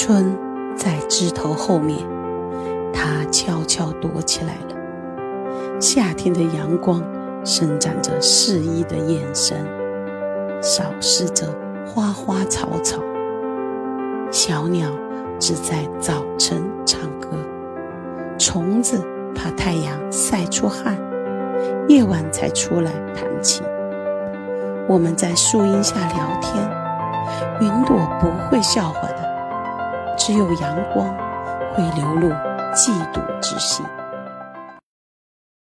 [0.00, 0.32] 春
[0.76, 1.98] 在枝头后面，
[2.92, 5.80] 它悄悄躲起来了。
[5.80, 7.02] 夏天的阳光
[7.44, 9.66] 伸展着适宜的眼神，
[10.62, 11.52] 扫视着
[11.84, 13.02] 花花草草。
[14.30, 14.88] 小鸟
[15.40, 17.30] 只在早晨唱歌，
[18.38, 19.04] 虫子
[19.34, 20.96] 怕太阳晒出汗，
[21.88, 23.66] 夜晚才出来弹琴。
[24.88, 26.70] 我们在树荫下聊天，
[27.60, 29.08] 云朵不会笑话，
[30.18, 31.16] 只有阳光
[31.72, 32.28] 会流露
[32.74, 33.77] 嫉妒之心。